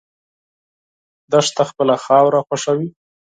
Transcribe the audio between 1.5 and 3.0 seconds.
خپله خاوره خوښوي.